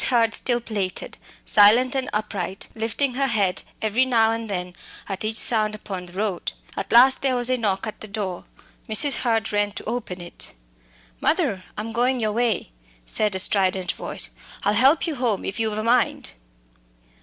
[0.07, 4.73] Hurd still plaited, silent and upright, lifting her head every now and then
[5.07, 6.53] at each sound upon the road.
[6.75, 8.45] At last there was a knock at the door.
[8.89, 9.13] Mrs.
[9.17, 10.53] Hurd ran to open it.
[11.19, 12.71] "Mother, I'm going your way,"
[13.05, 14.31] said a strident voice.
[14.63, 16.31] "I'll help you home if you've a mind."